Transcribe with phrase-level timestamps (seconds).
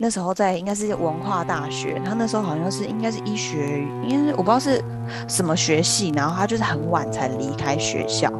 [0.00, 4.82] 那时候在应该是文化大学，他那时候好像是应该是医学，应该是我不知道是
[5.26, 8.30] 什么学系，然后他就是很晚才离开学校，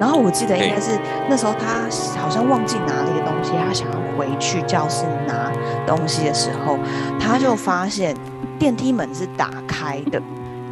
[0.00, 0.98] 然后我记得应该是
[1.28, 1.82] 那时候他
[2.20, 5.52] 好像忘记拿了一个东西，他想要回去教室拿
[5.86, 6.78] 东西的时候，
[7.20, 8.16] 他就发现
[8.58, 10.20] 电梯门是打开的，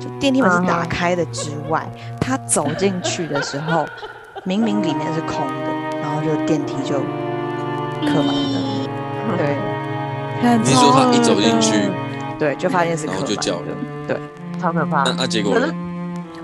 [0.01, 1.89] 就电梯门是打开的之外，
[2.21, 3.87] 他走进去的时候，
[4.45, 6.99] 明明里面是空的，然后就电梯就
[8.01, 9.76] 客满了，对。
[10.63, 11.91] 你说他一走进去，
[12.39, 13.67] 对，就发现是，然后就叫了，
[14.07, 14.21] 对，
[14.61, 15.03] 超可怕。
[15.17, 15.73] 那结果呢？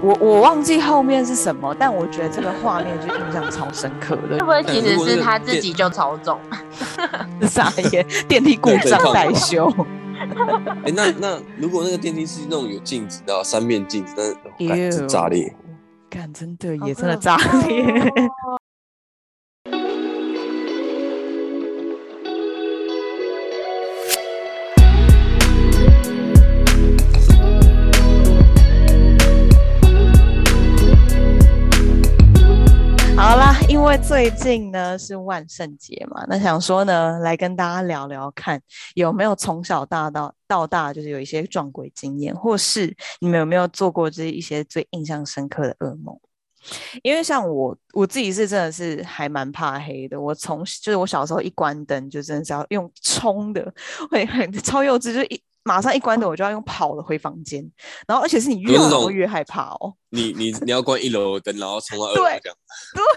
[0.01, 4.37] 我我忘记后面是什么，但我觉得这个画面就印象超深刻的。
[4.37, 6.37] 会不会其实是他自己就超重？
[7.46, 9.73] 傻眼，电梯故障待修。
[10.84, 14.37] 哎，那那如果那个电梯是那种有镜子的三面镜子，
[14.69, 15.55] 但是炸裂，
[16.10, 18.12] 干真的也真的炸裂。
[34.08, 38.60] 最近呢是万圣节嘛，那想说呢，来跟大家聊聊看，
[38.95, 46.14] 有没有从小大到到大，就是有一些撞鬼经验，或是你们有没有做过这一些最印象深刻的噩梦？
[47.02, 53.73] 因为像我我自己是真的是还蛮怕黑的，我从就是我小时候一关灯就真的是要用冲的，
[54.10, 55.42] 会很超幼稚，就一。
[55.64, 57.64] 马上一关灯，我就要用跑的回房间，
[58.08, 59.95] 然后而且是你越跑越害怕哦。
[60.08, 62.56] 你你你要关一楼的灯，然后冲到 二楼这样。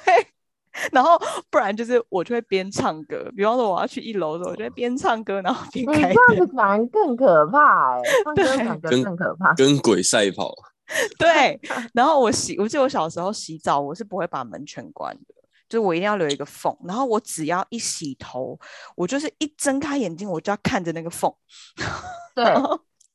[0.05, 0.27] 对，
[0.91, 6.13] 然后不然就是我就会边唱歌，比方说我要去一楼的时候，我就会边唱歌然后边开。
[6.13, 8.01] 这样子反而更可怕哎，
[8.35, 10.53] 对，感觉更可怕，跟鬼赛跑。
[11.17, 11.59] 对，
[11.93, 15.35] 然后我洗，我记得我小时候洗澡，我是不会把门全关的。
[15.67, 18.57] 就是我一定要留一个缝，然后我只要一洗头，
[18.95, 21.33] 我就是一睁开眼睛，我就要看着那个缝。
[22.35, 22.45] 对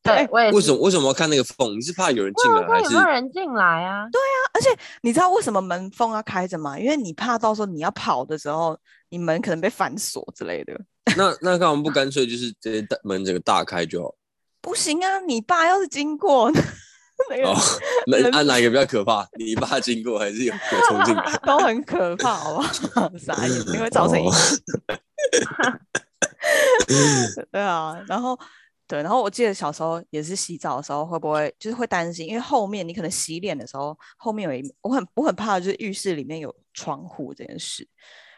[0.03, 1.77] 对，为什么为什么要看那个缝？
[1.77, 4.09] 你是怕有人进来，还是有人进来啊？
[4.11, 4.69] 对啊，而且
[5.01, 6.79] 你知道为什么门缝要开着吗？
[6.79, 8.79] 因为你怕到时候你要跑的时候，
[9.09, 10.79] 你门可能被反锁之类的。
[11.17, 14.15] 那那干嘛不干脆就是直接门整个大开就好？
[14.61, 16.53] 不行啊，你爸要是经过。
[17.45, 17.55] 哦，
[18.07, 19.27] 那按哪一个比较可怕？
[19.39, 21.39] 你爸经过还是有有冲进来？
[21.45, 23.11] 都很可怕，好不好？
[23.19, 24.59] 傻眼，因为造成影响。
[27.51, 28.39] 对啊，然后
[28.91, 32.27] 对，然后我记得小时候也是洗澡的时候，会不会就是会担心？
[32.27, 37.87] 因为后面你可能洗脸的时候，后面有一我很我很怕，就是浴室里面有窗户这件事。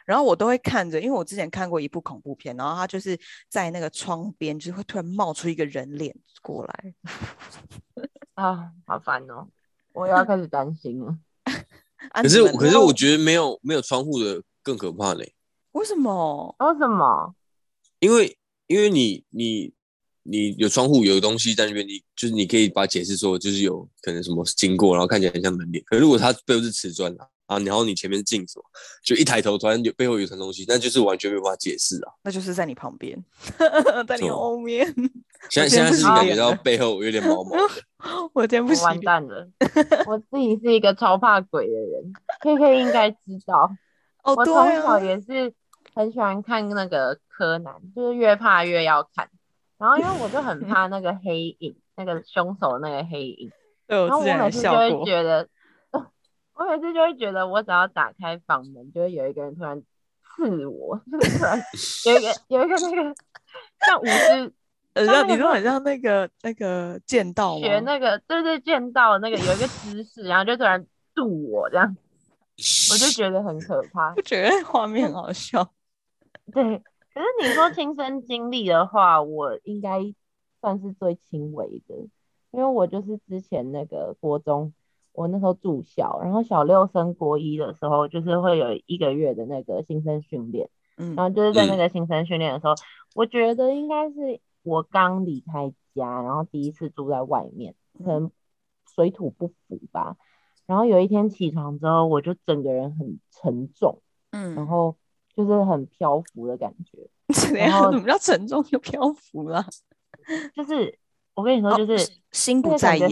[0.05, 3.19] 然后我都会看着，因为我之前看过一部恐怖片，然后他就是
[3.49, 6.95] 在那个窗边，就是会突然冒出一个人脸过来。
[8.34, 9.49] 啊，好烦哦！
[9.95, 11.17] 我要开始担心了。
[12.13, 15.34] 可是，可是我觉得没有没有窗户的更可怕嘞。
[15.71, 16.55] 为什么？
[16.59, 17.34] 为什么？
[18.01, 18.37] 因为
[18.67, 19.73] 因为你你
[20.22, 25.83] 你有窗户，有东西在那边，你就是你可以把解释说，就是有可能什么经过，然后看起来很像门脸。
[25.87, 27.27] 可如果它背后是瓷砖啊。
[27.47, 28.65] 啊，然后你前面是镜子嘛，
[29.05, 32.12] 就一抬头，突然有背后有层东西，那就是完全没有办法解释啊。
[32.22, 33.22] 那就是在你旁边，
[34.09, 34.87] 在你后面。
[35.50, 37.75] 现在现在是感觉到背后有点毛毛的。
[38.33, 39.47] 我今天不完蛋了，
[40.06, 43.71] 我自己是一个超怕鬼的人，K K 应该知道。
[44.22, 45.53] 哦，我从小也是
[45.94, 49.28] 很喜欢看那个柯南，就是越怕越要看。
[49.82, 53.50] 然后因为我就很 怕那个黑影，那个凶手那个黑影。
[53.88, 55.48] 然后 我每次就会觉得。
[56.54, 59.82] 我每次就会觉得，我只要打开房门，就会有一个人突然
[60.22, 61.60] 刺我，突然
[62.06, 63.15] 有一个有一个那个
[63.84, 64.53] 像武士，
[65.06, 71.97] 像你说很像那个那个剑道学那个对对剑道那个有一个姿势，然后就突然渡我这样，
[72.92, 75.72] 我就觉得很可怕，我觉得画面很好笑。
[76.53, 76.82] 对，
[77.15, 80.00] 可是你说亲身经历的话，我应该
[80.61, 81.95] 算是最轻微的，
[82.50, 84.73] 因为我就是之前那个国中。
[85.15, 92.72] 我那时候住校，然后小六升国一的时候，就是会有一个月的那个新生训练，嗯，然后就是在那个新生训练的时候，
[93.15, 98.31] 我觉得应该是我刚离开家，然后第一次住在外面，可能
[98.95, 100.16] 水土不服吧。
[100.65, 104.01] 然后有一天起床之后，我就整个人很沉重，
[104.31, 104.97] 嗯，然后
[105.37, 107.09] 就是很漂浮的感觉。
[107.33, 109.65] 怎样怎么叫沉重又漂浮了？
[110.55, 110.99] 就是
[111.34, 113.09] 我跟你说，就是心不在焉。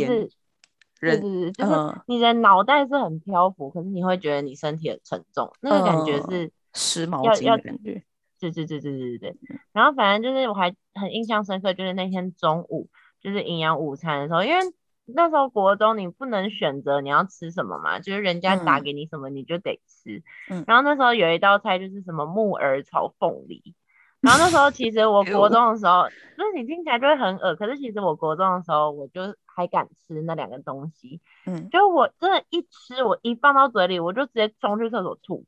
[1.01, 1.73] 对对对，就是
[2.07, 8.05] 你的脑袋是很漂浮，可是你会觉得你身体很沉重，那个感觉是湿毛巾的感觉。
[8.39, 9.37] 对对对对对对对。
[9.73, 12.91] 然后反正就是我还很印象深刻，就是那天中午
[13.23, 14.61] 就是营养午餐的时候，因为
[15.15, 20.23] 那时候国中你不能选择你要吃什么嘛，就是人家打给你什么你就得吃。
[20.51, 20.65] 嗯。
[20.67, 23.75] 然后那时候有一道菜就是什么木耳炒凤梨，
[24.21, 31.21] 然后那时候 其实我国中的时候，就是你听起来就会很恶，可是其实我国中的时候，我就还敢吃那两个东西。
[31.47, 35.45] 嗯，就我真的，一吃我一放到嘴里，我就直接冲去厕所吐。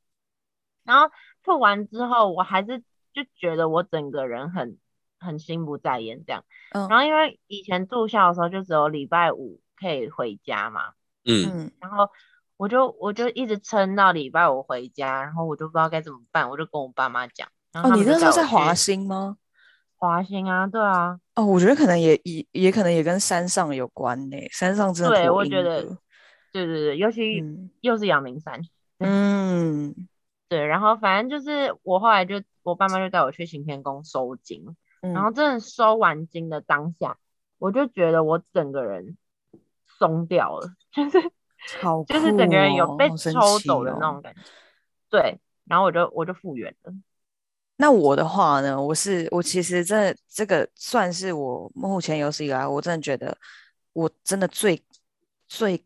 [0.83, 1.09] 然后
[1.43, 2.79] 吐完之后，我还是
[3.13, 4.77] 就觉得我整个人很
[5.23, 6.43] 很心不在焉这样。
[6.73, 6.87] 嗯。
[6.89, 10.91] 然后因为以前住校的时候，就只有礼拜五可以回家嘛，
[11.25, 12.09] 嗯，嗯，然后
[12.57, 17.47] 我就我就一直撑到礼拜五回家，然后我就不知道该怎么办，我就跟我爸妈讲。
[17.71, 19.37] 然后哦，你那时候在华去兴吗？
[19.95, 25.81] 华兴啊，对啊，哦，我觉得可能也也也可能也跟山上有关呢，山上真的对，我觉得，
[26.51, 27.69] 对对对，尤其嗯。
[27.81, 28.61] 又是阳明山，
[28.99, 29.95] 嗯。
[30.49, 34.63] 对，然后反正就是我后来就我爸妈就带我去行天宫收金，
[35.03, 37.17] 嗯，然后真的收完金的当下，
[37.59, 39.17] 我就觉得我整个人
[39.99, 41.31] 松掉了，就是
[41.81, 44.41] 好就是整个人有被抽走的那哦种感觉，
[45.09, 46.93] 对，然后我就我就复原了，
[47.75, 53.37] 那我的话呢，我是我其实真的这个算是我目前有史以来，我真的觉得
[53.91, 54.81] 我真的最
[55.47, 55.83] 最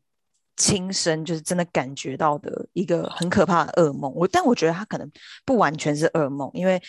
[0.56, 4.12] 亲身就是真的感觉到的一个很可怕的噩梦。
[4.14, 5.12] 我但我觉得它可能
[5.46, 6.82] 不完全是噩梦，因为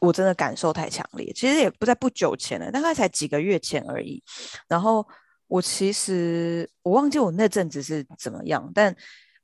[0.00, 1.32] 我真的感受太强烈。
[1.34, 4.22] 其实也不在不久前了，大概才几个月前而已。
[4.68, 5.06] 然后
[5.46, 8.94] 我其实我忘记我那阵子是怎么样，但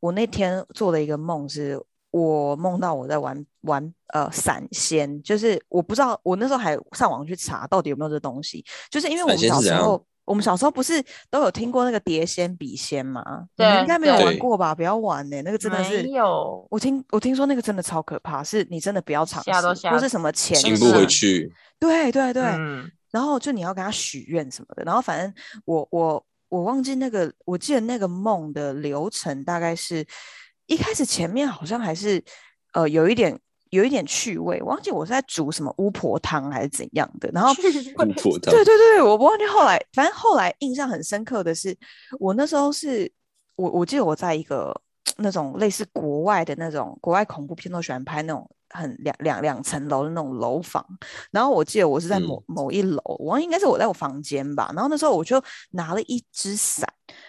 [0.01, 1.81] 我那天做了一个梦是。
[2.17, 13.23] 我梦到我在玩玩呃闪仙，就是我不知道，我那时候还上网去查到底有没有这东西，就是因为我小时候，我们小时候不是都有听过那个碟仙笔仙吗？
[13.55, 14.75] 对应该没有玩过吧？
[14.75, 25.35] 不要玩呢、那个真的是没有，我听我听说那个真的超可怕，是你真的不要尝试吓都，吓或是什么钱醒不回去，对对对，嗯，然后就你要跟他许愿什么的，然后反正
[25.65, 30.07] 我我我忘记那个，我记得那个梦的流程大概是
[30.67, 32.23] 一开始前面好像还是
[32.73, 33.39] 呃有一点
[33.75, 37.53] 有一点趣味，我忘记我是在煮什么巫婆汤还是怎样的，然后
[37.99, 38.55] 巫婆汤。
[38.55, 41.77] 对对对，我忘记后来，反正后来印象很深刻的是，
[42.19, 43.11] 我那时候是
[43.57, 44.75] 我我记得我在一个
[45.19, 50.85] 那种类似国外的那种国外恐怖片都喜欢拍那种很两两两层楼的那种楼房，
[51.31, 56.89] 然后我记得我是在某、某一楼，我应该是我在我房间吧，然后那时候我就拿了一只伞，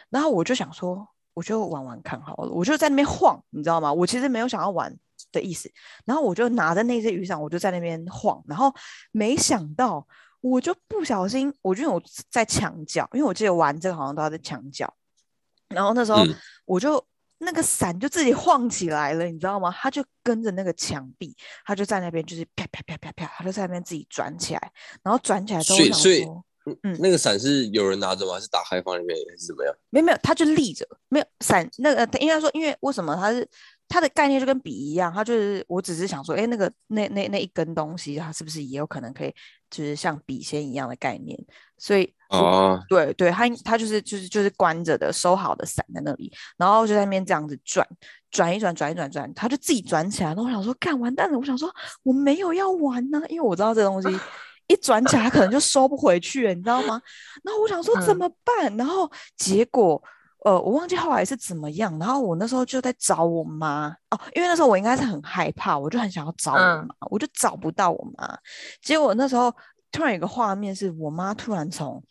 [0.09, 3.91] 然后我就想说，我就玩玩看好了，我就在那边晃，你知道吗？
[3.94, 4.95] 我其实没有想要玩
[5.35, 5.71] 的意思，
[6.05, 8.73] 然后我就拿着那只雨伞，我就在那边晃，然后
[9.11, 10.07] 没想到
[10.41, 12.01] 我就不小心，我就有
[12.31, 14.91] 在墙角，因为我记得玩这个好像都要在墙角，
[15.69, 16.35] 然后那时候嗯
[16.65, 17.05] 我就、
[17.37, 19.71] 那个伞就自己晃起来了，你知道吗？
[19.77, 21.35] 它就跟着那个墙壁，
[21.65, 24.71] 它就在那边就是啪啪啪啪啪，它就在那边自己转起来，
[25.03, 26.45] 然后转起来之后所以所以说。
[26.83, 28.33] 嗯那个伞是有人拿着吗？
[28.33, 29.75] 还是打开放里面还是怎么样？
[29.91, 33.47] 没有没有，它就立着，没有伞那个，应该说，因为为什么它是
[33.87, 39.33] 它的概念就跟笔一样，它就是我只是想说，哎，那个那那那一根东西，它是不是也有可能可以
[39.69, 41.37] 就是像笔仙一样的概念？
[41.77, 47.87] 所以哦，对对，它应它就是就是就是关着的，收好的伞在那里，然后就在那边这样子转
[48.31, 50.29] 转一转转一转转，它就自己转起来。
[50.29, 51.38] 然后我想说，干完蛋了！
[51.38, 51.69] 我想说
[52.03, 54.07] 我没有要玩呢、因为我知道这东西
[54.67, 56.99] 一转起来，它可能就收不回去了，你知道吗？
[57.43, 58.75] 然后我想说怎嗯么办？
[58.75, 60.01] 然后结果。
[60.45, 68.38] 呃，我忘记后来是怎么样，然后我那时候就在找我妈哦，因为那时候我应该是很害怕，我就很想要找我嗯妈，我就找不到我妈。
[68.80, 69.51] 结果那时候
[69.92, 72.03] 突然有个画面是我妈突然从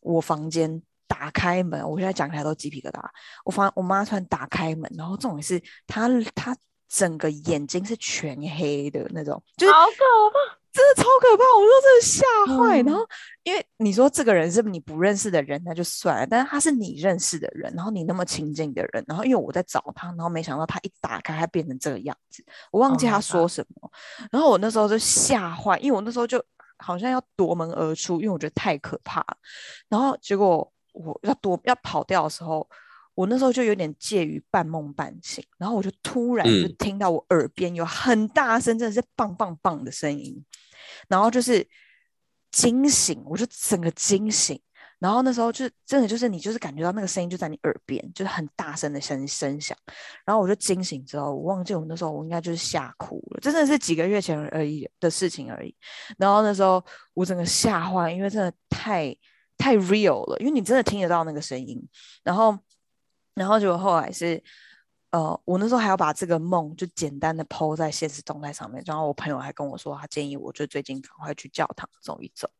[0.00, 3.00] 我房间打开门，我现在讲起来都鸡皮疙瘩。
[3.44, 6.56] 我房我妈突然打开门，然后重点是她她
[6.88, 10.65] 整个眼睛是全黑的那种，就是好可怕，真的
[10.96, 12.76] 超可怕，我说真的吓坏。
[12.78, 13.06] 然嗯后
[13.44, 23.90] 因为你说这个人是你不认识的人，那就算了，但是他是你认识的人，然后你那么亲近的人，然后因为我在找他，然后没想到他一打开，他变成这个样子，我忘 Oh 记他说什么。
[24.32, 26.42] 然后我那时候就吓坏，因为我那时候就
[26.78, 29.36] 好像要夺门而出，因为我觉得太可怕了。
[29.88, 32.68] 然后结果我要躲要跑掉的时候，
[33.14, 40.44] 我那时候就有点介于半梦半醒，然后我就突然就嗯听到我耳边有很大声，真的是棒棒棒的声音，
[41.08, 41.66] 然后就是
[42.50, 44.60] 惊醒，我就整个惊醒。
[44.98, 49.76] 然后那时候就真的就是你就是感觉到那个声音就在你耳边，就是很大声的声声响。
[50.24, 55.76] 然后我就惊醒之后，我忘记我那时候我应该就是吓哭了，真的是几个月前而已的事情而已。
[56.16, 59.14] 然后那时候我整个吓坏，因为真的太
[59.58, 61.78] 太 real 了，因为你真的听得到那个声音。
[62.24, 62.58] 然后，
[63.34, 64.42] 然后结果后来是，
[65.16, 72.50] 呃，我那时候还要把这个梦就简单的抛在现实动态上面，然后我朋友还跟我说，他建议我就最近赶快去教堂走一走。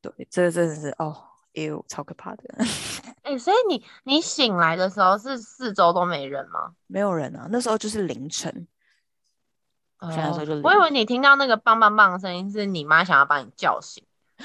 [0.00, 1.14] 对，这真的是哦，
[1.54, 2.44] 哎呦，超可怕的，
[3.22, 6.72] 哎、所以你你醒来的时候是四周都没人吗？
[6.86, 8.66] 没有人啊，那时候就是凌晨。
[9.98, 10.08] 哦
[10.64, 14.02] 我以为你听到那个棒棒棒的声音是你妈想要把你叫醒，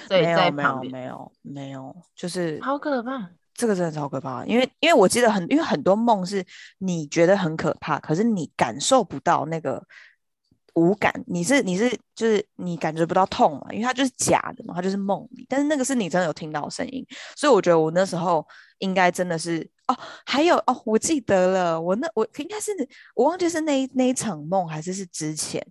[0.10, 3.30] 所以没有没有在旁边，没有没有，就是好可怕。
[3.58, 6.46] 这个真的超可怕，因为因为我记得很，因为很多梦是
[6.78, 9.84] 你觉得很可怕，可是你感受不到那个
[10.76, 17.04] 无感，你是你是就是你感觉不到痛嘛，因为它就是假的嘛，它就是梦里，但是那个是你真的有听到声音，
[17.36, 18.46] 所以我觉得我那时候
[18.78, 22.72] 应该真的是哦，还有哦，我记得了，我那我应该是
[23.16, 25.66] 我忘记是那一那一场梦还是是之前，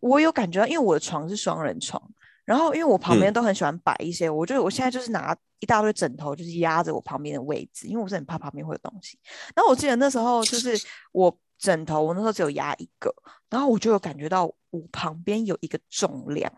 [0.00, 2.02] 我有感觉到，因为我的床是双人床。
[2.50, 9.16] 然后，因为我旁边嗯都很喜欢摆一些，我就我现在就是拿一大堆枕头，就是压着我旁边的位置，因为我是很怕旁边会有东西。
[9.54, 10.76] 然后我记得那时候就 是
[11.12, 13.14] 我枕头，我那时候只有压一个，
[13.48, 16.52] 然后我就有感觉到我旁边有一个重量，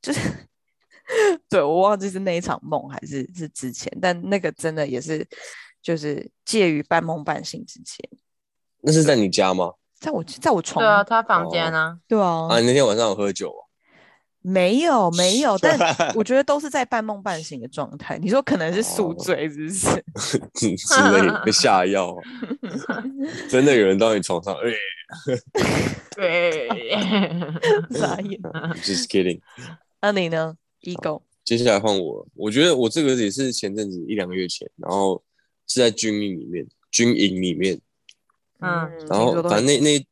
[0.00, 0.20] 就是
[1.50, 5.28] 对我忘记是那一场梦还是是之前，但那个真的也是
[5.82, 7.98] 就是介于半梦半醒之间，
[8.80, 9.74] 那是在你家吗？
[10.00, 13.63] 在我在我床对啊，他房间哦啊，对啊啊，你那天晚上有喝酒哦？
[14.46, 15.78] 没有没有，但
[16.14, 18.18] 我觉得都是在半梦半醒的状态。
[18.18, 19.88] 你说可能是宿哦醉，是不是？
[20.76, 22.22] 之类的被下药，哦
[23.48, 24.54] 真的有人到你床上？
[24.56, 24.70] 哎、
[26.14, 26.68] 对，
[27.90, 28.38] 傻眼。
[28.82, 29.40] just kidding。
[30.02, 35.22] 那你呢？ego 接下来换我，我觉得我这个也是前阵子一两个月前，然后
[35.66, 37.80] 是在军营里面，军营里面，
[38.60, 40.06] 嗯然后反正那那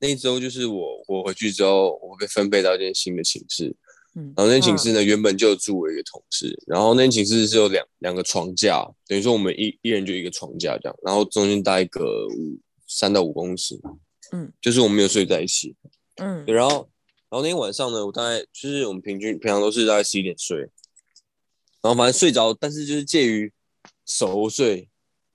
[0.00, 3.74] 那一周就是我我回去之后，我被分配到一间新的寝室，
[4.14, 13.78] 嗯然后那间寝室呢原本就住我一个同事，然后那间寝室是有两两个床架，等于说我们一一人就一个床架这样，然后中间搭一个五三到五公尺，
[14.32, 15.74] 嗯，就是我们没有睡在一起，
[16.16, 16.44] 嗯。
[16.44, 16.88] 对，然后
[17.28, 20.70] 然后那天晚上呢，我大概就是我们平均平常都是大概十一点睡，然
[21.82, 23.52] 后反正睡着，但是就是介于
[24.06, 24.88] 熟睡，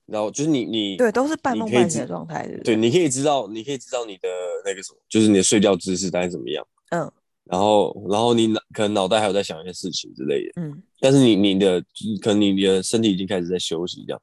[0.06, 2.76] 然后就是你你对，都是半梦半醒的状态，对？
[2.76, 4.28] 你可以知道，你可以知道你的
[4.66, 7.12] 那个什么，就是你的睡觉姿势大概怎么样，嗯。
[7.46, 10.82] 然后然后你脑可能脑袋还有在想一些事情之类的，嗯。
[11.00, 11.82] 但是你你的
[12.22, 14.22] 可能你的身体已经开始在休息这样，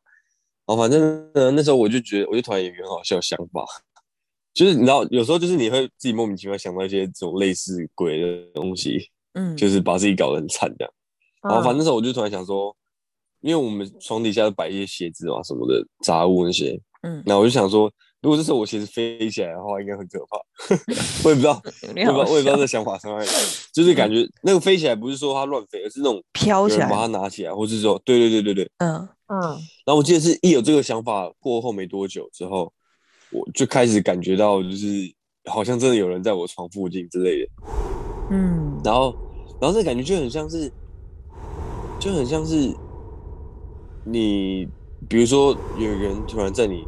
[0.67, 1.01] 哦，反正
[1.35, 3.65] 呢那时候我就觉得，我就突然有一个很好笑的想法，
[4.55, 10.93] 就是你知道有时候就是你会自己莫名其妙想到一些这种类似鬼的东西，嗯，就是把自己搞得很惨这样。
[11.43, 12.75] 然后反正时候我就突然想说，
[13.41, 20.39] 因为我们床底下摆一些鞋子啊什么的杂物那些，嗯，那我就想说，如果这时候我鞋子飞起来的话，应该很可怕。
[21.25, 23.33] 我也不知道， 我有点好也不知道，我也不知道这想法从哪里来，
[23.73, 28.71] 就是感觉那个飞起来不是说它乱飞，而是那种飘起来把它，拿起来，或是说，对对对对对。
[28.79, 29.41] 嗯嗯，
[29.85, 32.73] 然后我记得是一有这个想法过后没多久之后，
[33.31, 34.87] 我就开始感觉到就是
[35.45, 37.49] 好像真的有人在我床附近之类的。
[38.33, 39.15] 嗯然后，
[39.61, 40.71] 然后这感觉就很像是，
[42.01, 42.75] 就很像是
[44.05, 44.69] 你，
[45.09, 46.85] 比如说有一个人突然在你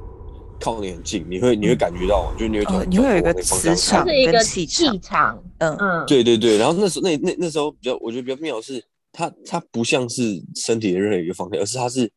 [0.60, 4.92] 靠你很近，你会你会感觉到，就是你会突哦然你会有一个磁场是一个跟气场。
[4.92, 5.76] 气场，嗯。
[5.76, 12.10] 嗯，对对对，然后那时候那那那时候比较，我觉得比较妙的是，它它不像是身体的任何一个方向，而是它是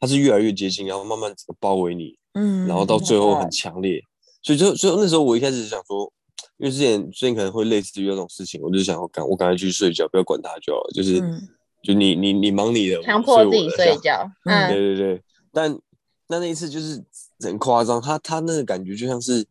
[0.00, 4.02] 它是越来越接近，然后慢慢包围你，嗯，然后到最后很嗯强烈，
[4.42, 6.12] 所以就所以那时候我一开始想说，
[6.58, 11.48] 因为之前之前可能会类似于那种事情，我就想我赶我赶快去睡觉，不要管它就好了，就是、嗯
[11.82, 15.22] 就你你你忙你的，我强迫自己睡觉，嗯嗯，对对对，
[15.52, 15.78] 但
[16.28, 17.02] 那那一次就是
[17.40, 19.44] 很夸张，他他那个感觉就像是，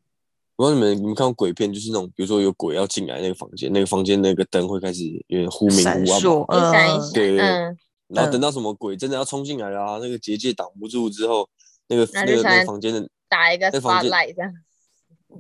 [0.55, 6.09] 我不知道你们你们看过鬼片，就是那种比如说有鬼要进来那个房间，那个房间那个灯会开始有点忽明忽暗闪一
[6.47, 6.71] 嗯。
[6.71, 11.47] 闪，对对对嗯，然后等到什么鬼真的要冲进来啦、那个结界挡不住之后，
[11.88, 14.53] 那个那个那个房间的打一个那房间 spotlight 这样，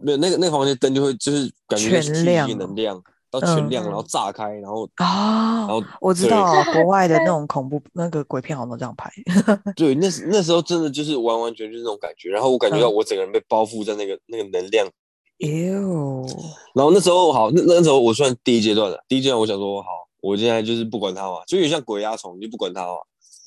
[0.01, 6.43] 没有那个那个房间灯就会就是感觉全是亮哦一能量到全嗯亮，然后炸开，然后啊然，后我知道。
[6.43, 9.09] 啊国外的那 种恐怖那个鬼片好像都这样拍，
[9.75, 12.93] 对，那时那时候真的就是完完全全就是那种感觉，然后我感觉到嗯。
[12.93, 14.85] 我整个人被包覆在那个那个能量。
[15.37, 16.23] 哟，
[16.75, 19.03] 然后那时候好，那那时候我算第一阶段了。
[19.07, 19.87] 第一阶段我想说，好，
[20.21, 22.93] 我现在就是不管它嘛，就有点像鬼压床，你就不管它嘛。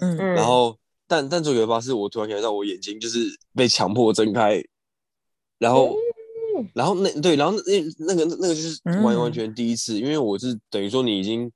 [0.00, 0.16] 嗯。
[0.18, 0.76] 嗯，然后，
[1.06, 3.18] 但但最可怕是我突然感觉到我眼睛就是
[3.54, 4.60] 被强迫睁开，
[5.58, 5.94] 然后，
[6.56, 6.68] 嗯。
[6.74, 9.20] 然后那对，然后那那个那个就是完嗯。
[9.20, 11.50] 完全第一次，因为我是等于说你已经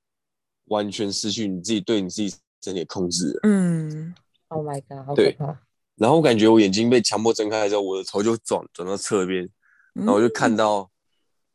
[0.65, 2.29] 完全失去你自己对你自己
[2.61, 3.39] 身体的控制了。
[3.43, 4.13] 嗯。
[4.49, 5.45] Oh my god，好可对怕，
[5.95, 9.47] 然后我感觉我眼睛被强迫睁开的时候，我的头就转转到侧边，
[9.93, 10.31] 然后我就嗯。
[10.33, 10.89] 看到、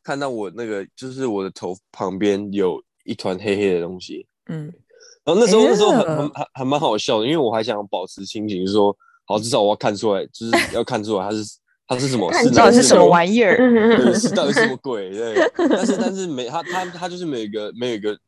[0.03, 4.73] 看到我那个就是我的头旁边有一团黑黑的东西，嗯
[5.25, 11.43] 然后那时候、那时候很很还还蛮好笑的，因为我还想保持清醒，就是说好至少我要看出来，就是要看出来它是
[11.87, 13.57] 它是什么，看是到底是什么玩意儿？
[13.97, 15.11] 对，是到底什么鬼？
[15.11, 15.35] 对，
[15.69, 18.19] 但是但是没它它它就是没有一个没有一个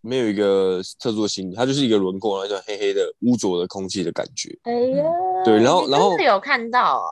[0.00, 4.56] 没有一个特殊的形体，它就是一个轮廓，然后就黑黑的污浊的空气的感觉。
[4.62, 5.04] 哎呀，
[5.44, 7.04] 对然后然后真的有看到哦，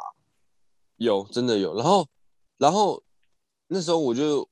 [0.98, 1.74] 有，真的有。
[1.76, 2.06] 然后，
[2.58, 3.02] 然后
[3.66, 4.48] 那时候我就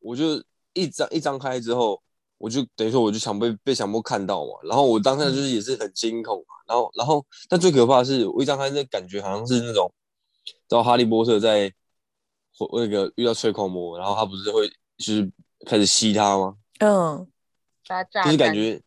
[0.00, 2.00] 我就一张一张开之后，
[2.38, 9.92] 我就等于说我就想被被强迫看到嘛，然后我当下就是也是很惊恐嘛，然后然后但最可怕的是我一张开那感觉好像是那种，
[10.68, 11.72] 知道哈利波特在
[12.72, 15.30] 那个遇到吹狂魔，然后他不是会就是
[15.66, 16.56] 开始吸他吗？
[16.80, 17.26] 嗯，
[17.88, 18.80] 把它榨就是感觉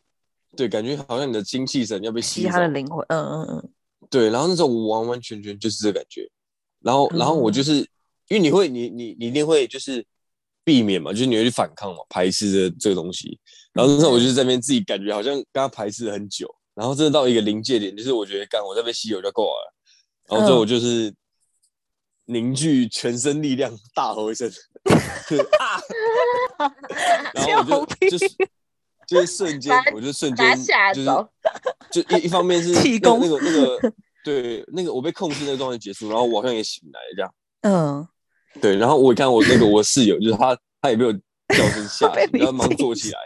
[0.55, 3.69] 对，感觉好像你的精气神要被吸吸他的灵魂，嗯嗯嗯，
[4.09, 6.29] 对，然后那时候我完完全全就是这感觉，
[6.79, 7.77] 然后然后我就是、
[8.27, 10.05] 因为你会你你你一定会就是
[10.63, 13.39] 避免嘛，就是你会去反抗嘛，排斥这这个东西。
[13.73, 19.73] 然后那时候我就是在那边自己感觉好像跟他排斥了很久，然后真的到一个临界点，就是我觉得干我在被吸我就够了，
[20.29, 21.11] 然后最后我就是
[22.25, 24.49] 凝聚全身力量，大吼一声，
[25.29, 25.81] 就是啊，
[27.35, 28.29] 然后我就就是
[29.07, 30.57] 就是瞬间，我就瞬间
[30.93, 31.05] 就是
[31.91, 37.33] 就一一方面是 气功那个那个那个对那个我被控制那个状态结束，然后我好像也醒来了这样。
[37.61, 38.07] 嗯，
[38.61, 43.19] 对，然后我看我那个我室友，就是他，他也没有叫声吓 然后忙坐起来。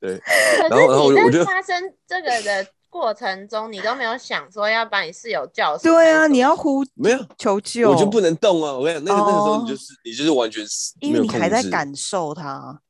[0.00, 0.20] 对，
[0.68, 5.90] 然后然后我就发生这个的过程中，你都没有想说要把你室友叫醒？
[5.90, 8.72] 对啊，你要要呼没有，求救，我就不能动啊！
[8.72, 11.28] 我跟你讲，那个那个时候哦你就是你就是完全是因为你。
[11.28, 12.80] 还在感受它，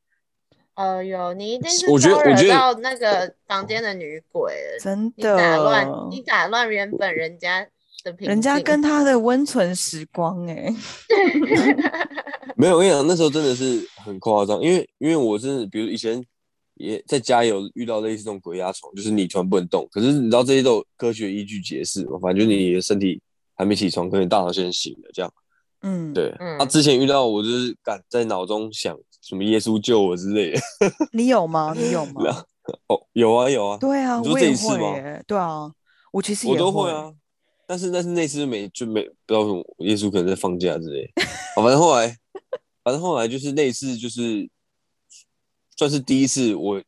[0.75, 7.67] 呃有，你一定是我觉得招我觉得惹到那个房间的女鬼了，真你打乱，你打乱原本人家
[8.05, 10.73] 的平，人家跟他的温存时光，哎，
[12.55, 16.25] 没有，我跟你讲，那时候真的是很夸张，因为因为我是，比如以前
[16.79, 22.19] 也在家有遇到类似这种鬼压床，就是你突然不能动，可是你知道这些都有科学依据解释嘛？
[22.21, 23.21] 反正就是你的身体
[23.55, 25.33] 还没起床，可能大脑先醒了这样。
[25.83, 30.61] 嗯，对，嗯他、之前遇到我就是敢在脑中想什么耶稣救我之类的。
[31.13, 31.75] 你有吗？
[31.77, 32.45] 你有吗？
[32.89, 35.73] 哦，有啊有啊，对啊，你说我也会这一次吗耶，对啊，
[36.13, 37.13] 我其实我也都会啊。
[37.67, 41.07] 但是但是那次就没就没不知道为什么耶稣可能在放假之类
[41.55, 42.17] 反正后来
[42.83, 44.49] 反正后来就是那次就是
[45.79, 46.83] 算是第一次我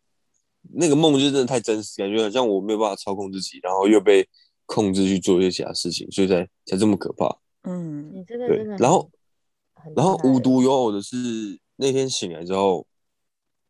[0.74, 4.28] 那个梦就真的太真实，感觉好像我没有办法操控自己，然后又被
[4.66, 7.34] 控制去做一些其他事情，所以才才这么可怕。
[7.62, 9.10] 嗯，你这个对真的，然后
[9.96, 11.16] 然后无独有偶的是，
[11.76, 12.86] 那天醒来之后，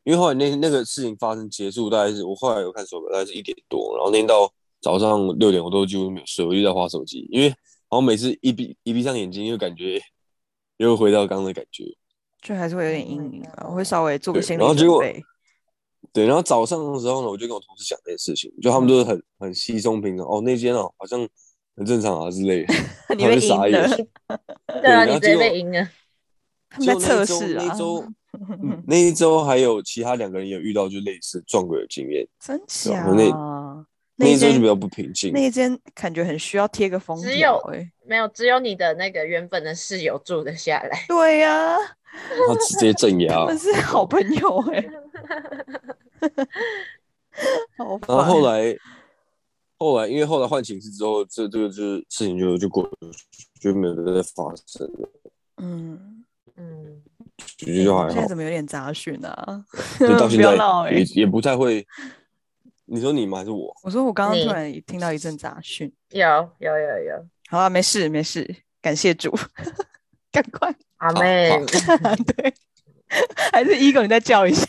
[0.05, 7.57] 因为后来那那个事情发生结束，大概是我后来有看手表，大概是一点多，然后那天到早上六点，我都几乎没有睡，我就在划手机，因为然
[7.91, 10.01] 后每次一闭一闭上眼睛，又感觉
[10.79, 11.85] 又回到刚刚的感觉。
[12.41, 15.23] 就还是会有点阴影啊，我会稍微做对个心理然后结果准备。
[16.13, 21.21] 对，然后早上的时候呢，我就跟我同事讲这件事情，就他们都是很很稀松平常，哦，那间哦好像
[21.77, 22.75] 很正常啊之类的，
[23.17, 24.09] 你被他们就傻阴了眼。
[24.83, 25.89] 对啊，你直接被赢了，
[26.71, 33.03] 他们在就那一周测试啊那一， 周嗯那一周还有其他两个人有遇到就类似撞鬼的经验，真对假？
[33.03, 33.85] 啊
[34.17, 35.33] 那那一周就比较不平静。
[35.33, 37.91] 那一间感觉很需要贴个封只条有哎。
[38.05, 41.05] 没有，只有你的那个原本的室友住得下来。
[41.09, 41.75] 对呀，
[42.13, 43.47] 他直接镇压他。
[43.47, 44.85] 们是好朋友哎。
[47.79, 48.77] 好然后后来，
[49.79, 55.09] 后来因为后来换寝室之后，这这个就是事情就就过去，就没有再发生了，
[55.57, 56.25] 嗯，
[56.57, 57.03] 嗯，
[57.57, 58.27] 就就还好现在。
[58.29, 59.65] 怎么有点杂讯啊？
[59.99, 61.05] 不就到现在要闹哎也！
[61.15, 61.87] 也不太会。
[62.85, 63.39] 你说你吗？
[63.39, 63.73] 还是我？
[63.85, 65.91] 我说我刚刚突你然听到一阵杂讯。
[66.11, 69.33] 有有有有，好啊，没事没事，感谢主，
[70.33, 70.75] 赶快。
[71.01, 71.49] 好阿妹，
[72.37, 72.55] 对，
[73.53, 74.69] 还是 ego 你再叫一下。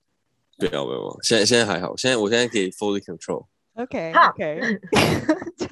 [0.58, 3.46] 没有没有，现在现在还好，现在我现在可以 fully control。
[3.74, 4.30] OK 好。
[4.30, 4.80] OK，
[5.56, 5.68] 救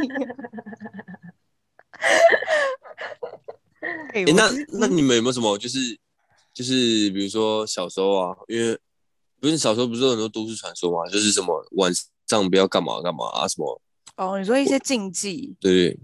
[0.00, 0.34] 命啊！
[4.12, 5.78] 哎、哎、那那你们有没有什么就是
[6.52, 8.78] 就是比如说小时候啊，因为
[9.40, 11.90] 不是小时候不是有很多都市传说嘛，就是什么晚
[12.26, 13.80] 上不要干嘛干嘛啊什么，
[14.16, 16.00] 哦，你说一些禁忌，对对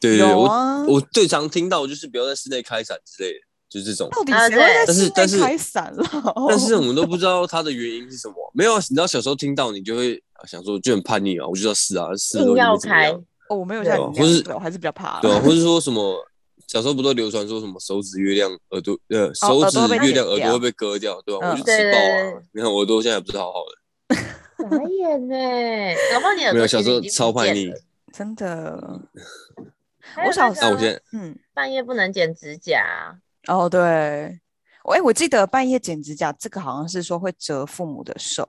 [0.00, 4.08] 对对对，我有啊，我最常听到就是不要在室内开伞之类的，就是这种。
[4.10, 6.04] 到底啊谁会在对室内但是但是开伞了？
[6.48, 8.34] 但是我们都不知道它的原因是什么。
[8.54, 13.10] 没有啊，你知道小时候听到你就会想说就很叛逆啊，我就要试啊，试了硬要都没怎么开，
[13.48, 15.20] 哦，我没有对像你或我还是比较怕。
[15.20, 16.24] 对啊， 或是说什么
[16.66, 21.48] 小时候不都流传说什么手指月亮耳朵呃手指月亮耳朵会被割掉，对吧？
[21.48, 22.42] 嗯我就吃爆啊对！
[22.52, 24.16] 你看我耳朵现在不是好好的，
[24.64, 25.34] 傻眼呢，
[26.12, 27.70] 搞不好你没有小时候超叛逆。
[28.12, 29.00] 真的，
[30.26, 34.40] 我小那个那我先嗯，半夜不能剪指甲啊，哦，对，
[34.84, 38.48] 我哎，我记得半夜剪指甲，这个好像是说会折父母的手，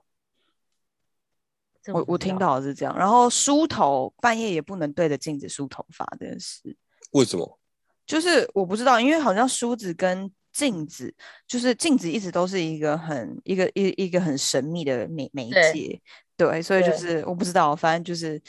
[1.92, 2.96] 我我听到的是这样。
[2.96, 6.76] 然后梳头，半夜也不能对着镜子梳头发这件事。
[7.12, 7.58] 为什么？
[8.06, 11.12] 就是我不知道，因为好像梳子跟镜子，
[11.46, 16.00] 就是镜子一直都是一个很一个一一个很神秘的媒媒介，
[16.36, 18.40] 对，所以就是我不知道，反正就是，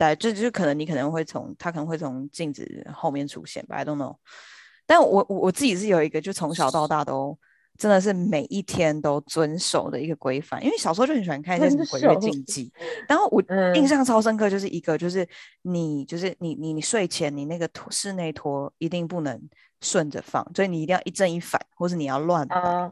[0.00, 4.16] 对，就就可能你可能会从他可能会从镜子后面出现吧，I don't know。
[4.86, 7.38] 但我我我自己是有一个，就从小到大都
[7.76, 10.64] 真的是每一天都遵守的一个规范。
[10.64, 12.72] 因为小时候就很喜欢看一些什么鬼月禁忌，
[13.06, 13.42] 然后我
[13.74, 15.28] 印象超深刻，就是一个就是
[15.62, 19.38] 你就是你你你睡前你那个拖室内拖一定不能
[19.82, 22.90] 顺着放，所以你一定要一正一反，或是你要乱摆。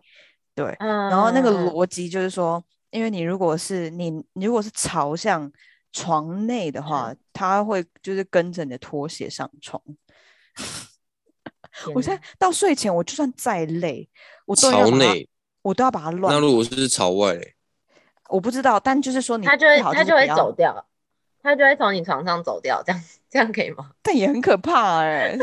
[0.54, 5.50] 对，然后那个逻辑就是说，因为你如果是你你如果是朝向
[5.98, 9.82] 床内的话，它会就是跟着你的拖鞋上床。
[11.94, 14.08] 我现在到睡前，我就算再累，
[14.46, 15.28] 我都朝内，
[15.62, 16.32] 我都要把它乱。
[16.34, 17.36] 那如果是朝外，
[18.28, 20.86] 我不知道，但就是说你，他就会他就会走掉，
[21.42, 23.90] 他就会从你床上走掉，这样这样可以吗？
[24.02, 25.36] 但也很可怕哎。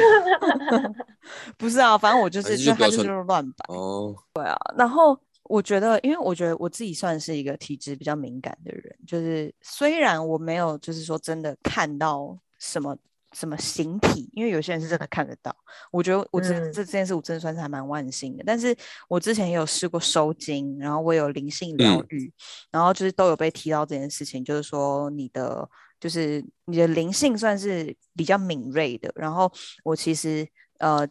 [1.57, 4.15] 不是啊，反正我就是就他就是乱摆哦。
[4.33, 12.97] 对啊，然后我觉得，因为我觉得我自己算是一个体质比较敏感的人，就是虽然我没有就是说真的看到什么。
[13.33, 14.29] 什么形体？
[14.31, 15.53] 因为有些人是真的看得到。
[15.91, 18.43] 我觉得我这这这件事，我真的算是还蛮万幸的。
[18.47, 18.73] 但是
[19.09, 22.31] 我之前也有试过收精，然后我有灵性疗愈，
[22.71, 29.11] 然后就是都有被提到这件事情，就是说你的就是你的灵性算是比较敏锐的。
[29.15, 29.51] 然后
[29.83, 30.47] 我其实
[30.79, 31.05] 呃，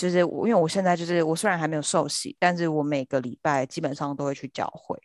[0.00, 4.98] 就是我因为我现在就是我虽然还没有受洗，但是我每个礼拜基本上都会去教会，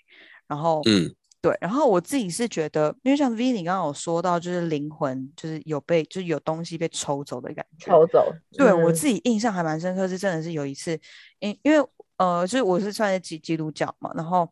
[0.48, 1.14] 然后嗯。
[1.42, 7.86] 对，然后我自己是觉得，因为像 V 你刚刚有说到，就是灵魂就是有被，就是有东西被抽走的感觉。
[7.86, 8.34] 抽走。
[8.58, 11.00] 对我自己印象还蛮深刻，是真的是有一次，
[11.38, 14.52] 因因为呃，就是我是算是基基督教嘛，然后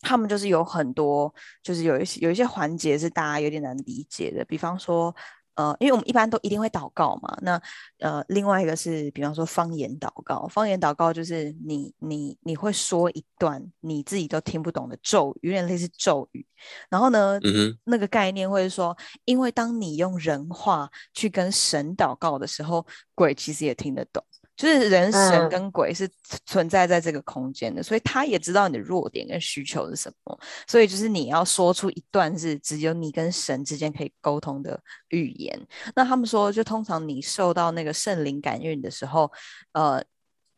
[0.00, 1.30] 他们就是有很多，
[1.62, 5.14] 就是有一些有一些环节是大家有点难理解的，比方说。
[5.58, 7.36] 呃，因为我们一般都一定会祷告嘛。
[7.42, 7.60] 那
[7.98, 10.46] 呃，另外一个是，比方说方言祷告。
[10.46, 16.46] 方言祷告就是你你你会说一段你自己都听不懂的咒语，有点类似咒语。
[16.88, 17.40] 然后呢，
[17.82, 24.24] 那个概念会说，因为当你用人话去跟神祷告的时候，鬼其实也听得懂。
[24.58, 26.10] 就是人神跟鬼是
[26.44, 34.78] 存在在这个空间的，所以他也知道你的弱点跟需求是什么，所以就是你要说出一段是只有你跟神之间可以沟通的
[35.10, 35.56] 语言。
[35.94, 39.30] 那他们说，就通常你受到那个圣灵感应的时候，
[39.74, 40.02] 呃，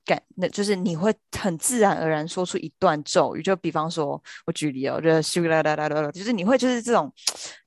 [0.07, 7.13] 感那就是你会很自然而然说出一段咒语，就比方说，我举例哦，就是咻啦啦啦啦，就是你会就是这种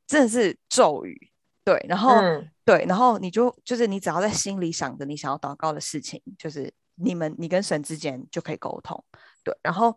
[0.07, 1.29] 真的是咒语。
[1.65, 2.15] 对，然后
[2.65, 9.01] 对，然后你就就是你只要在心里想着你想要祷告的事情，就是你们你跟神之间就可以沟通。
[9.43, 9.95] 对，然后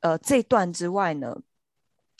[0.00, 1.36] 呃这段之外呢，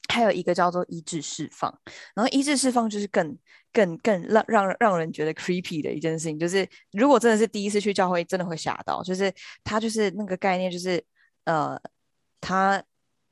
[0.08, 1.72] 还有一个叫做医治释放，
[2.14, 3.38] 然后医治释放就是更
[3.72, 9.32] 更更让让让人觉得 creepy 的一件事情，就是如果真的是第一次去教会，真的会吓到，就是
[9.64, 11.02] 他就是那个概念，就是
[11.44, 11.80] 呃
[12.40, 12.82] 他。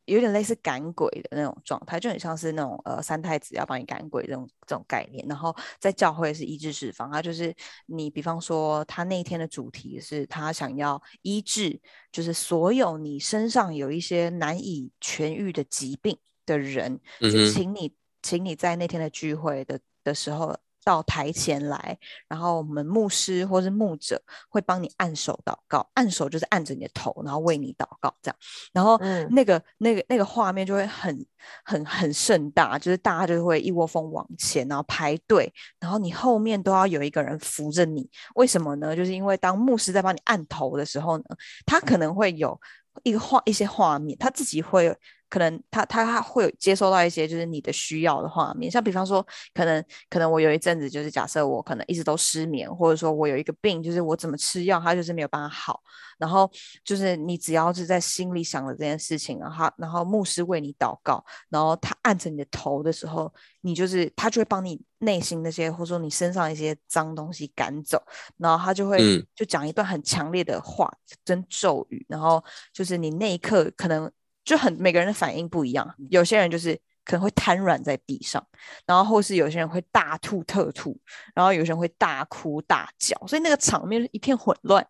[0.06, 5.26] 有点类似赶鬼的那种状态，就很像是那种呃三太子要帮你赶鬼这种这种概念。
[5.28, 7.54] 然后在教会是医治释放，他就是
[7.86, 11.80] 你比方说他那一天的主题是他想要医治，
[12.12, 20.56] 就是所有你身上有一些难以痊愈的疾病的人，就请你请你在那天的聚会的的时候。
[20.84, 28.36] 到台前来，然后我们牧师或是牧者会帮你按手祷告，按手就是按着你的头，然后为你祷告这样。
[28.72, 28.98] 然后
[29.30, 31.26] 那个那个那个画面就会很
[31.64, 38.08] 很很盛大，就是大家就会一窝蜂往前，然后排队，然后你后面都要有一个人扶着你。
[38.34, 38.94] 为什么呢？
[38.94, 41.24] 就是因为当牧师在帮你按头的时候呢，
[41.64, 42.60] 他可能会有
[43.02, 44.96] 一个画一些画面，他自己会。
[45.34, 49.20] 可能他他他会有接收到一些就是你的需要的画面，像比方说，
[49.52, 55.82] 可能可能我有一阵子就是假设我可能一直都失眠，或者说我有一个病，就是我怎么吃药他就是没有办法好，
[56.18, 56.48] 然后
[56.84, 68.00] 就是你只要是在心里想了这件事情，然后然后牧师为你祷告，然后他按着你的头的时候，你就是他就会帮你内心那些或者说你身上一些脏东西赶走，
[68.36, 70.88] 然后他就会就讲一段很强烈的话，
[71.24, 72.40] 真咒语，然后
[72.72, 74.08] 就是你那一刻可能。
[74.44, 78.44] 就很每个人的反应不一样，有些人就是可能会瘫软在地上，
[78.86, 80.98] 然后或是有些人会大吐特吐，
[81.34, 84.86] 然后有些人会大哭大叫，所以那个场面一片混乱，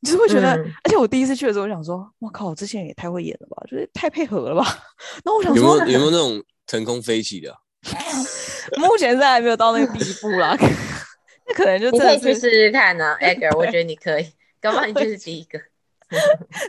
[0.00, 4.66] 你就会觉得，而且我第一次去的时候，我想说，我靠，这些人也太会演了吧，就是太配合了吧。
[5.24, 7.54] 那我想说，有没有有没有那种腾空飞起的？
[8.76, 10.54] 目前在还没有到那个地步啦，
[11.48, 14.26] 那可能就你可以去试试看呢，Edgar，我觉得你可以，
[14.60, 15.58] 搞不好你就是第一个，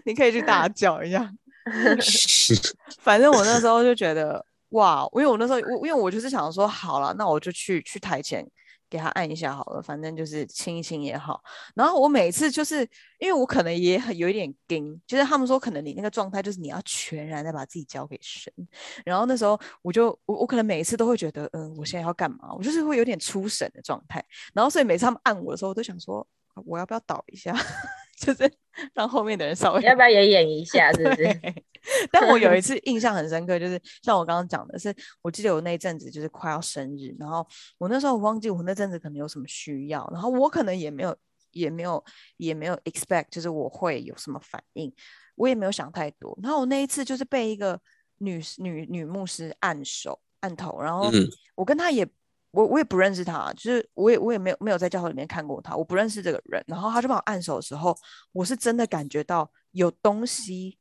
[0.05, 1.29] 你可以去大叫一下。
[3.01, 8.45] 反正我那时候就觉得哇，因为我那时候我因为我就是想说好了，那我就去去台前
[8.89, 11.41] 给他按一下好了，反正就是亲一亲也好。
[11.75, 12.81] 然后我每次就是
[13.19, 18.51] 因为我可能也很有一点惊，就是他们说可能你那个状态就是你要全然的把自己交给神。
[19.05, 22.53] 然后那时候我就我我可能每一次都会觉得嗯，我现在要干嘛？
[22.55, 24.23] 我就是会有点出神的状态。
[24.53, 26.27] 然后所以每次他们按我的时候，我都想说
[26.65, 27.55] 我要不要倒一下？
[28.19, 28.51] 就是
[28.93, 30.91] 让后面的人稍微要不要也演一下？
[30.93, 31.23] 是不是？
[32.11, 41.15] 但我有一 次印象很深刻，就是像我刚刚讲的是，我记得我那一阵子就是快要生日，然后我那时候我忘记我那阵子可能有什么需要，然后我可能也没有
[41.51, 42.03] 也没有
[42.37, 44.93] 也没有 expect，就是我会有什么反应，
[45.35, 46.37] 我也没有想太多。
[46.43, 47.79] 然后我那一次就是被一个
[48.17, 52.05] 女女女牧师按手按头，然后嗯我跟她也
[52.51, 56.63] 我我也不认识他，就是我也我也没有没有在教会里面看过他，我不认识这个人。
[56.67, 57.95] 然后他就帮我按手的时候，
[58.31, 60.77] 我是真的感觉到有东西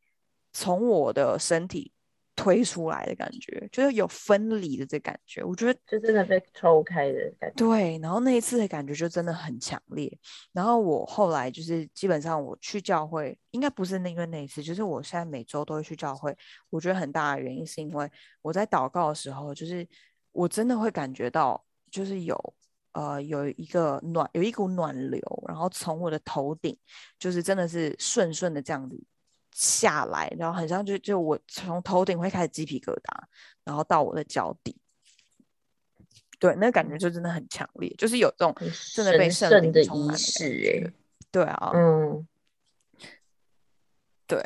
[0.53, 1.93] 从我的身体
[2.35, 5.43] 推出来的感觉，就是有分离的这感觉。
[5.43, 7.57] 我觉得就真的被抽开的感觉。
[7.57, 10.17] 对，然后那一次的感觉就真的很强烈。
[10.53, 16.33] 然后我后来就是基本上我去教会，应该不是那因为那一次，就是我现在每周都会去教会。
[16.71, 18.09] 我觉得很大的原因是因为
[18.41, 19.85] 我在祷告的时候，就是
[20.33, 22.55] 我真的会感觉到，就是有
[22.93, 26.79] 呃有一个暖，有一股暖流，然后从我的头顶，
[27.19, 29.01] 就是真的是顺顺的这样子
[29.53, 33.23] 下来，然后很像就就我从头顶会开始鸡皮疙瘩，
[33.65, 34.77] 然后到我的脚底。
[36.41, 38.55] 对，那个感觉就真的很强烈，就是有这种
[38.95, 40.93] 真的被神圣圣的仪灵充满的式。
[41.33, 42.29] 对啊，嗯
[44.27, 44.41] 对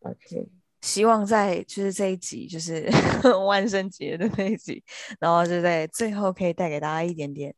[0.00, 0.48] ，，OK，
[0.84, 2.86] 希望在就是这一集，就是
[3.46, 4.84] 万圣节的那一集，
[5.18, 7.54] 然后就在最后可以带给大家一点点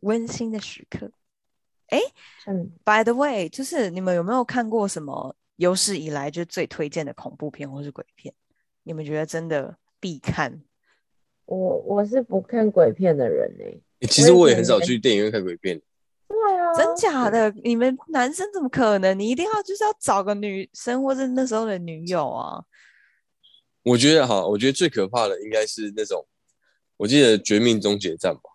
[0.00, 1.12] 温馨的时刻。
[2.46, 8.34] 嗯，By the way，就是你们有没有看过什么有史以来就最推荐的恐怖片或是鬼片？
[8.82, 10.62] 你们觉得真的必看？
[11.44, 13.64] 我我是不看鬼片的人哎。
[14.00, 15.80] 欸其实我也很少去电影院看鬼片，
[16.46, 17.50] 对啊，真假的？
[17.62, 19.18] 你们男生怎么可能？
[19.18, 22.62] 你一定要就是要找个女生或者那时候的女友啊？
[23.82, 26.26] 我觉得哈，我觉得最可怕的应该是那种，
[26.96, 28.50] 我记得《绝命终结战》吧，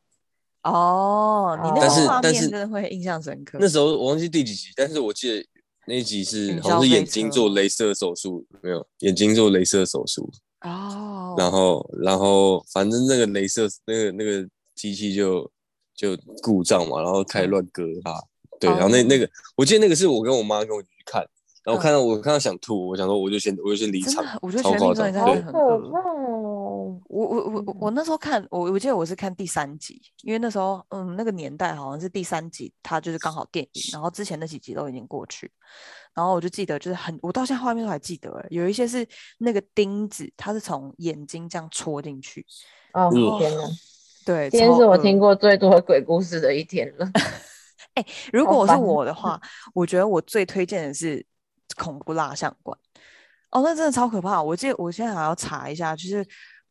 [0.71, 3.57] 哦，你那但个画面真的会印象深刻。
[3.61, 5.47] 那时候我忘记第几集，但是我记得
[5.85, 10.29] 那一集是好像是眼睛做镭射手术，没有眼睛做镭射手术，
[10.61, 15.49] 哦，然后然后反正那个镭射那个那个机器就
[15.99, 18.15] 就故障嘛，然后开始乱割它，
[18.57, 21.21] 对，然后那哦那个我记得那个是我跟我妈跟我去看，
[21.65, 27.01] 然后看到我看到想吐，我想说我就先我就先离场真的，我觉得超绝命夸张，对终结战真的很好可怕哦。
[27.09, 35.51] 我我我我我那时候看，我我记得我是看第三集，因为那时候嗯那个年代好像是第三集，它就是刚好电影，然后之前那几集都已经过去，
[36.13, 39.05] 然后我就记得就是很，我到现在画面都还记得欸，有一些是
[39.39, 42.45] 那个钉子，它是从眼睛这样戳进去，
[42.93, 43.63] 哦嗯天哪！
[44.29, 47.11] 对，今天是我听过最多鬼故事的一天了。
[48.31, 49.41] 如果我是我的话，
[49.73, 51.25] 我觉得我最推荐的是
[51.75, 52.77] 恐怖蜡像馆。
[53.49, 54.39] 哦，那真的超可怕！
[54.39, 56.23] 我记得我现在还要查一下，就是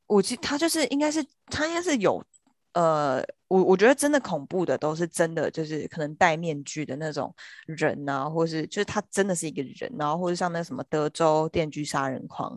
[0.07, 2.23] 我记他就是应该是他应该是有
[2.75, 7.35] 呃，我我觉得真的恐怖的都是真的，就是可能戴面具的那种
[7.67, 12.57] 人啊，或是就是他真的是一个人，然后或者像那什么德州电锯杀人狂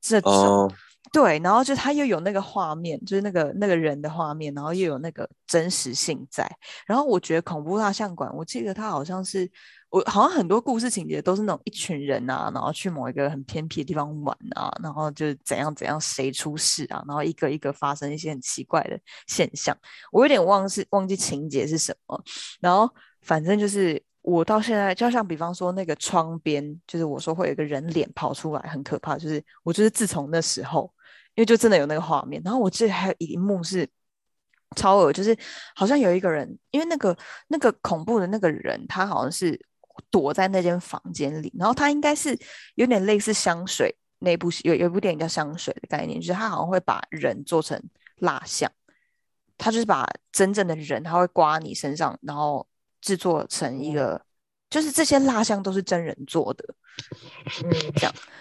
[0.00, 0.32] 这种。
[0.32, 0.72] 哦，
[1.12, 6.48] 对，然后就他又有那个画面，就是那个那个人的画面，然后又有那个真实性在。
[6.86, 9.50] 然后我觉得恐怖蜡像馆，我记得他好像是
[9.90, 19.76] 我好像很多故事情节都是那种一群人啊，然后去某一个很偏僻的地方玩啊，然后就是怎样怎样谁出事啊，然后一个一个发生一些很奇怪的现象。
[20.10, 22.22] 我有有点忘是忘记情节是什么，
[22.60, 24.02] 然后反正就是。
[24.24, 29.18] 我到现在，就像比方说那个窗边，就是我说会有一个人脸跑出来，很可怕。
[29.18, 30.88] 就是我就是自从那时候，
[31.34, 32.40] 因为就真的有那个画面。
[32.44, 33.84] 然后我记得还有一幕是
[34.76, 35.36] 超恶，就是
[35.74, 37.18] 好像有一个人，因为那个
[37.48, 39.60] 那个恐怖的那个人，他好像是
[40.08, 42.38] 躲在那间房间里，然后他应该是
[42.76, 47.82] 有点类似香水那部戏有有一部电影叫《香水》的概念，就是他好像会把人做成
[48.18, 48.70] 蜡像，
[49.62, 52.66] 他就是把真正的人，他会刮你身上，然后
[53.00, 54.20] 制作成一个，
[54.68, 56.64] 就是这些蜡像都是真人做的，
[57.62, 57.70] 嗯，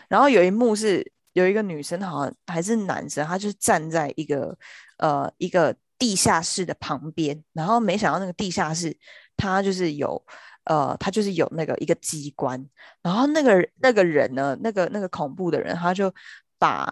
[0.08, 4.58] 然后有一幕是有一个女生，好像还是男生，他就是站在一个
[4.98, 8.98] 呃一个地下室的旁边，然后没想到那个地下室
[9.38, 10.26] 他就是有
[10.64, 12.68] 呃他就是有那个一个机关，
[13.04, 16.12] 然后那个那个人呢，那个那个恐怖的人，他就
[16.58, 16.92] 把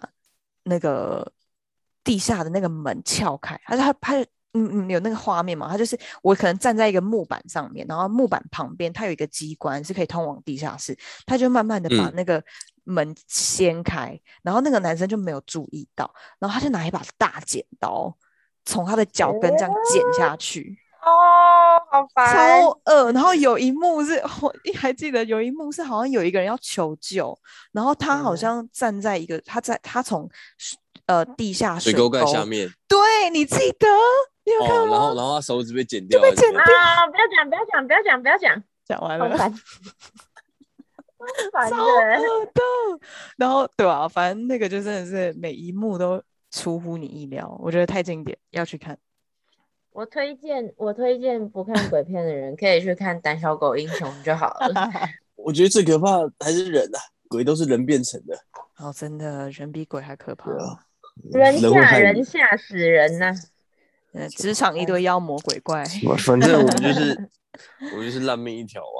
[0.62, 1.32] 那个
[2.04, 4.30] 地下的那个门撬开，他就他他就。
[4.52, 5.68] 嗯嗯，有那个画面嘛？
[5.68, 12.42] 他就是我可能站在一个木板上面，然后木板旁边它有一个机关是可以通往地下室，他就慢慢的把嗯那个
[12.82, 18.12] 门掀开，然后那个男生就没有注意到，然后他就拿一把大剪刀
[18.64, 22.34] 从他的脚跟这样剪下去，哦，好烦。
[22.34, 23.12] 超恶。
[23.12, 27.38] 然后有一幕是我还记得有一幕是好像有一个人要求救，
[27.70, 30.28] 然后他好嗯像站在一个他在他从
[31.10, 32.98] 呃地下水沟沟盖下，面对
[33.32, 33.88] 你记得
[34.44, 37.06] 你有看哦，然后然后他手指被剪掉，被剪还是怎么样啊！
[37.08, 38.62] 不要讲，不要讲，不要讲，不要讲。
[38.86, 39.28] 讲完了。
[41.20, 41.82] 超烦超的。
[41.82, 42.62] 恶的。
[43.36, 48.96] 然后对啊，反正那个就真的是每一幕都出乎你意料，我觉得太经典，要去看。
[49.92, 54.88] 我推荐，我推荐不看鬼片的人可以去看《胆小狗英雄》就好了。
[55.36, 58.38] 我觉得最可怕的还是人啊，鬼都是人变成的。
[58.78, 60.50] 哦，真的人比鬼还可怕。
[60.52, 60.86] 啊
[61.32, 63.34] 人吓人吓死人呐、
[64.12, 65.84] 呃，职场一堆妖魔鬼怪，
[66.18, 67.30] 反正我们就是
[67.96, 68.98] 我就是烂命一条啊。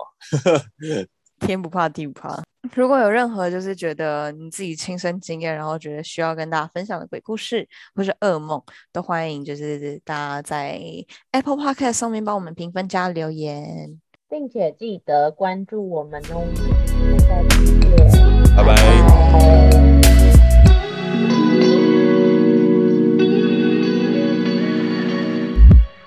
[1.40, 2.42] 天不怕地不怕。
[2.74, 10.78] 如果有任何就是觉得你自己亲身经验，然后觉得需要跟大家分享的鬼故事或是噩梦，都欢迎就是大家在
[11.33, 13.98] Apple Podcast 上面帮我们评分加留言。
[14.28, 16.37] 并且记得关注我们哦。
[16.37, 18.76] 我们下次见，拜拜。
[19.33, 19.79] 拜